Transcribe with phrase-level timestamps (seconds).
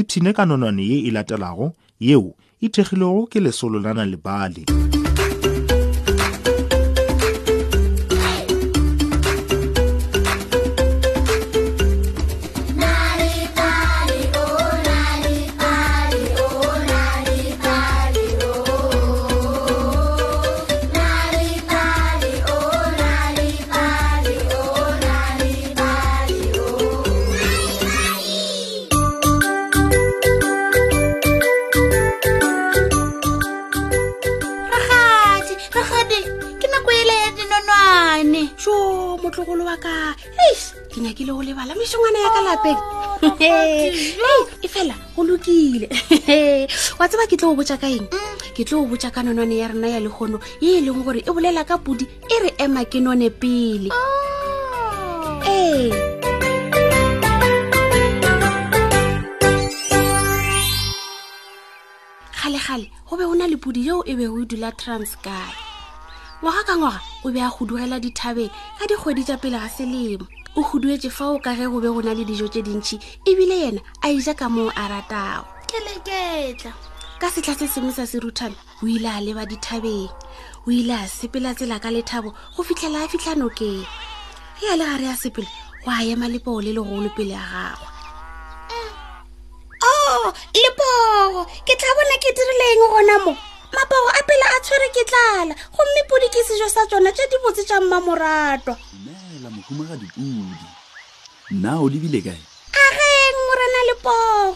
[0.00, 1.66] ipshine ka nonwane ye e latelago
[2.08, 2.30] yeo
[2.64, 4.62] e thekgilwego ke lesololana lebale
[39.32, 40.12] motlogolo wa ka
[40.92, 42.80] ke nyakile go lebala mešongwana ya ka lapeng
[44.28, 45.88] oh, e fela go lokile
[47.00, 48.52] wa tseba ke tle o botsa ka eng mm.
[48.56, 51.30] ke tle o botsa ka nonane ya rena ya legono e e leng gore e
[51.32, 55.40] bolela ka podi e re ema ke none pele oh.
[55.48, 55.88] ee
[62.36, 65.71] gale gale go be o na le podi yeo e be o e dula transkye
[66.42, 70.26] ngwaga ka ngwaga o be a go duela dithabeng ka dikgwedi tsa pele ga selemo
[70.58, 72.98] o goduetse fa o kage go be go na le dijo tse dintšhi
[73.30, 76.72] ebile yena a ija ka moo a ratago ke leketla
[77.22, 80.10] ka setlha se sengwe sa seruthana o ile a leba dithabeng
[80.66, 83.86] o ile a sepela tsela ka lethabo go fitlhela a fitlha nokeng
[84.58, 85.46] ge a le gare ya sepele
[85.86, 87.86] go a ema lepoo le legolo pele ya gagwe
[88.74, 88.90] eh,
[89.78, 89.94] o
[90.26, 93.32] oh, lepoo ke tla bona ke dirileng gona mo
[93.72, 94.11] maporo
[94.62, 100.66] tshwere ke tlala gomme podikisijo sa tsona tse di botse tsang mmamoratwa mela mohumaga dipudi
[101.52, 102.38] nna o lebile kae
[102.82, 104.50] a reng o rena le poo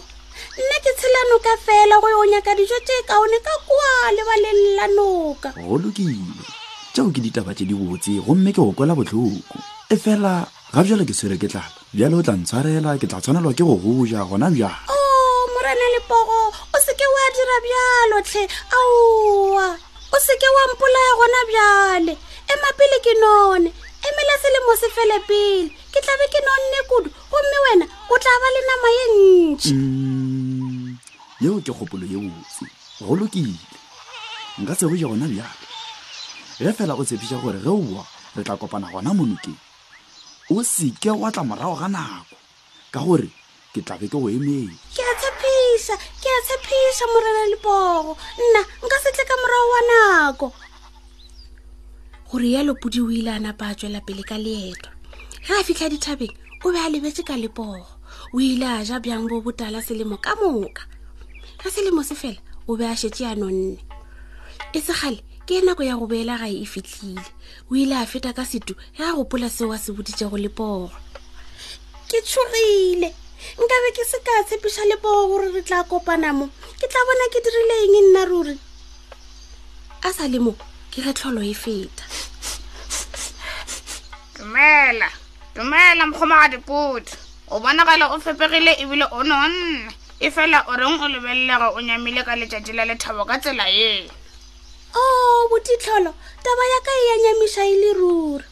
[0.62, 4.60] nna ke tshela noka fela go yo nyaka dijo tse kaone ka kwa le baleng
[4.78, 6.14] la noka go lokile
[6.94, 9.58] tseo ke ditaba tse di botse gomme ke go kola botlhoko
[9.90, 13.52] e fela ga jalo ke tshwere ke tlala bjale o tla ntshwarela ke tla tshwanelwa
[13.58, 18.42] ke go goja gona bjalo o oh, morena le poo o seke wa dira bjalotlhe
[18.70, 19.66] aowa
[20.12, 22.12] o seke wa mpolaya gona bjale
[22.52, 23.70] emapele ke none
[24.08, 28.48] emela selemo se fele pele ke tlabe ke nonne kudu gomme wena o tla ba
[28.54, 30.98] le nama ye ntšhi mm,
[31.42, 32.66] yeo ke kgopolo ye botse
[33.02, 33.58] go lokile
[34.62, 35.60] nka tsego ke gona bjale
[36.58, 38.04] ge fela o tshepiša gore ge oa
[38.36, 39.58] re tla kopana gona monokeng
[40.54, 42.34] o seke wa tla morago ga nako
[42.94, 43.28] ka gore
[43.74, 44.70] ke tlabe ke go emee
[45.78, 50.48] tshepisa ke a tshepisa morena leporo nna nka setle ka morago wa nako
[52.32, 54.88] gore yalo podi o ile a napa a tswela pele ka leeto
[55.46, 56.32] ge a fitlha dithabeng
[56.64, 57.84] o be a lebetse ka leporo
[58.32, 60.82] o ile a ja bjang bo botala selemo ka moka
[61.60, 63.76] ge selemo se fela o be a shetse a nonne
[64.72, 67.20] e segale ke nako ya go beela gae e fitlhile
[67.68, 70.88] o ile a feta ka setu ge a gopola seo a se boditsego leporo
[72.08, 73.12] ke tshogile
[73.62, 76.44] nka be ke se ka tshepiša le poo gore re tla kopana mo
[76.78, 78.54] ke tla bona ke dirile eng nna ruri
[80.06, 80.52] a sa le mo
[80.92, 82.04] ke re tlholo e feta
[84.36, 85.08] dumela
[85.56, 87.12] dumela mokgomoga dipodi
[87.52, 89.88] o bonagale o fepegile ebile o nonne
[90.26, 94.04] e fela o reng o lebelelega o nyamile ka letšatši la lethabo ka tsela ee
[94.98, 96.10] o oh, botitlholo
[96.44, 98.46] taba ya ka e ya nyamiša e le ruri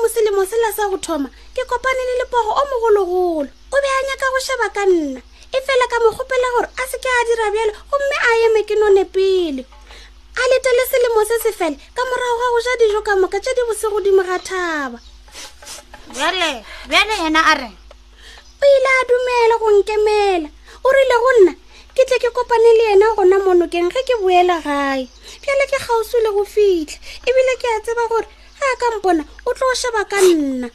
[0.00, 4.00] mo selemo sela sa go thoma ke kopane le lepogo o mogologolo o be a
[4.08, 5.20] nyaka go sheba ka nna
[5.54, 8.74] e fela ka mogopela gore a se ke a dira bjelo gomme a eme ke
[8.80, 9.62] none pele
[10.40, 13.52] a letele selemo se se fele ka morago ga go ja dijo ka moka tse
[13.54, 14.98] di bose godimo ga thaba
[16.12, 16.64] bjale
[17.22, 17.76] yena a reng
[18.62, 20.48] o ile a dumela go nkemela
[20.84, 21.52] o rile go nna
[21.94, 25.04] ke tle ke kopane le yena gona monokeng ge ke boela gae
[25.42, 26.98] pjale ke kgausi le go fitlha
[27.30, 28.28] ebile ke a tseba gore
[28.72, 30.68] ga ka mpona o tlo go sheba ka nna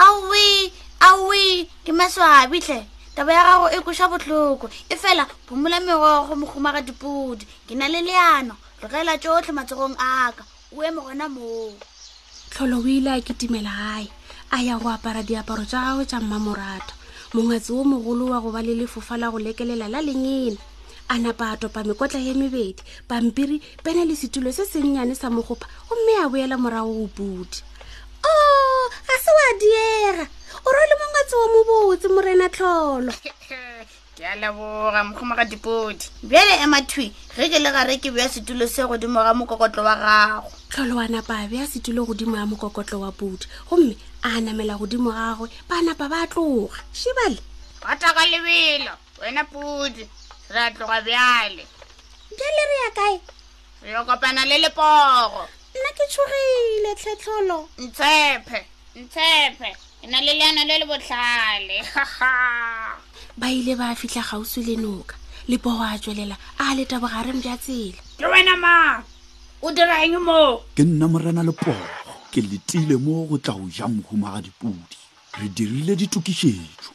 [0.00, 0.72] aoi
[1.04, 2.80] aoi ke maswabitlhe
[3.16, 8.00] taba ya gago e koša botlhoko e fela phomola merogo mogomaga dipodi ke na le
[8.02, 10.42] leano tlogela tsotlhe matsogong a ka
[10.76, 11.72] o eme gona moo
[12.52, 14.06] tlholo o ile a ketumela gae
[14.50, 16.94] a ya go apara diaparo tsa gagwe tsa mmamoratho
[17.34, 20.58] mongatsi o mogolo wa go ba le lefofa la go lekelela la lengena
[21.10, 25.66] a napa a topa mekotla ye mebedi pampiri pene le setulo se sennyane sa mogopa
[25.88, 27.60] gomme a boela morago o pudi
[28.24, 30.24] o oh, ga se wa diega
[30.64, 33.12] o ro le mongwetse wa mobotse morena tlholo
[34.16, 38.64] ke a leboga mokgomo ga dipodi bjale emathwi ge ke le gare ke bea setulo
[38.66, 43.00] se godimo ga mokokotlo wa gago tlholo wa napa a bea setulo godimo ga mokokotlo
[43.00, 43.92] wa pudi gomme
[44.22, 47.38] a namela godimo gagwe ba napa ba tloga shebale
[47.84, 50.08] rata ka lebelo wena pudi
[50.50, 51.64] re a tloga bjale
[52.36, 53.20] bjale re ya kae
[53.82, 58.58] re kopana le leporo nna ke tshogile tlhetlholo ntshepe
[58.94, 59.68] ntshepe
[60.02, 61.80] e na le leano le le botlhale
[63.36, 65.16] ba ile ba fitlha gauswi le noka
[65.48, 69.00] leporo a tswelela a leta bogareng bja tsela ke wena ma
[69.64, 71.86] o dirang mo ke nna morena leporo
[72.30, 74.96] ke letile mo go tla go ja mohuma ga dipodi
[75.40, 76.92] re dirile ditokisetso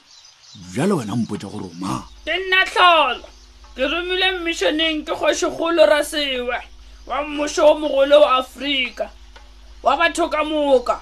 [0.72, 3.26] bjalo wena mpotsa gore o ma ke nna tlholo
[3.80, 6.60] ke romile mmišoneng ke kgošikgolo ra sewa
[7.08, 9.08] wa mmušo o mogolo wa afrika
[9.84, 11.00] wa batho ka moka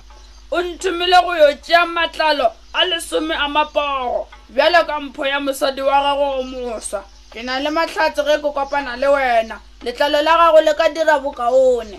[0.54, 2.48] o nthomile go yo tšea matlalo
[2.78, 7.02] a lesome a mapogo bjalo ka mpho ya mosadi wa gago o mosa
[7.34, 11.18] ke na le matlhatse ge ke kopana le wena letlalo la gago le ka dira
[11.20, 11.98] bokaone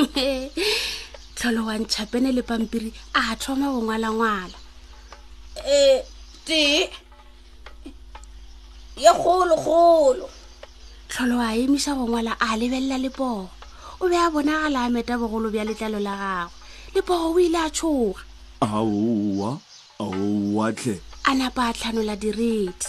[1.36, 4.56] tlholo wa ntšhapene le pampiri a thoma go ngwala-ngwala
[5.68, 6.00] e eh,
[6.48, 6.88] tee
[9.04, 10.26] ye kgolokgolo
[11.10, 13.46] tlholo a emisa bongwala a lebelela lepogo
[14.00, 16.58] o be a bonagala a meta bogolo bja letlalo la gagwe
[16.94, 18.18] lepogo o ile a tshoga
[18.66, 19.50] aowa
[20.02, 20.94] aowatlhe
[21.30, 22.88] a napa a tlhanola direti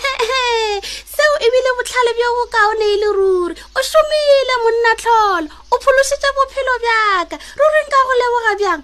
[1.14, 6.74] seo ebile botlhale bjo bokaone e le ruri o somile monna tlholo o pholositse bophelo
[6.84, 8.82] bjaka ruri nka go leboga bjang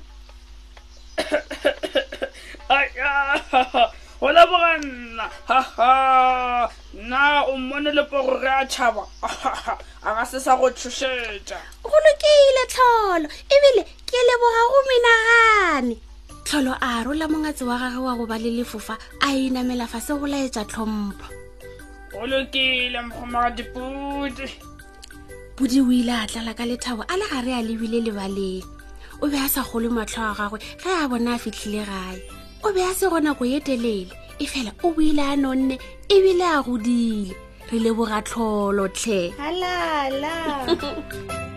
[2.74, 3.92] ah,
[4.24, 5.56] go leboga nna
[7.04, 9.04] nna o mone lepogo re a tšhaba
[10.06, 15.94] a ga se sa go tshošetša go lokeile tlholo ebile ke leboga go menagane
[16.46, 20.12] tlholo a rola mongatsi wa gagwe wa go ba le lefofa a inamela fa se
[20.20, 21.28] go laetsa tlhompho
[22.12, 24.48] go lokile mogomaga dipodi
[25.56, 28.64] podi o ile a tlala ka lethabo a le gare a lebile lebaleng
[29.20, 32.16] o be a sa kgole matlho a gagwe ge a bona a fitlhile gae
[32.64, 33.96] o be a se go nako ye telele
[34.44, 35.74] e fela o buile a nonne
[36.14, 37.32] ebile a godile
[37.70, 40.34] re lebogatlholotlhe halala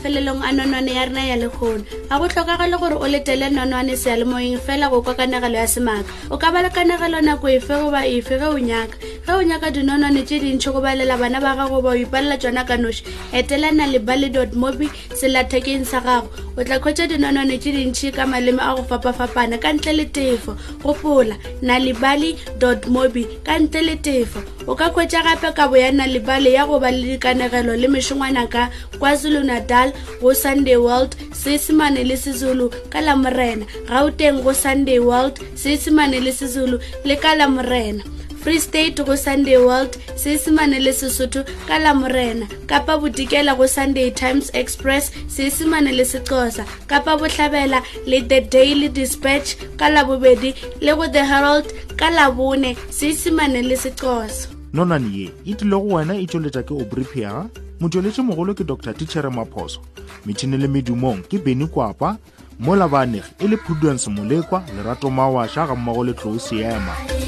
[0.00, 4.58] mafelelong a nonwane ya rena ya lekgono ga go tlhokagale gore o letele nonwane sealemoeng
[4.60, 8.38] fela go kwa kanagelo ya semaka o ka ba le kanagelo nako efe goba efe
[8.38, 11.90] ge o nyaka ge o nyaka dinonwane tse dintšhi go balela bana ba gago ba
[11.90, 16.78] o ipalela tsona ka noši etelana le bally dot mobi selathekeng sa gago o tla
[16.80, 22.36] kgwetsa dinonwane tse dintšhi ka maleme a go fapafapana ka ntle le tefo gopola nalibaly
[22.58, 26.80] dot mobi ka ntle le tefo o ka kgwetsa gape kabo ya nalibaly ya go
[26.80, 29.89] ba le dikanegelo le mešongwana ka kwazulu-natal
[30.20, 36.32] go sunday world seesemane le sezulu ka la morena gauteng go sunday world seesemane le
[36.32, 38.04] sezulu le ka la morena
[38.42, 44.10] free state go sunday world seesemane le sesotho ka la morena kapa bodikela go sunday
[44.10, 51.06] times express seesemane le sexosa kapa botlhabela le the daily dispatch ka labobedi le go
[51.08, 56.62] the herald ka labone seesemane le sexosa nonane ye e tlile go wena e tšweletša
[56.62, 57.50] ke obrepiaga
[57.80, 59.80] motsweletse mogolo ke dr tichere maphoso
[60.28, 62.16] metšhini le medumong ke beny kwapa
[62.60, 67.19] mo labanegi e le prudence molekwa lerato mawašha ga mmago letlou seema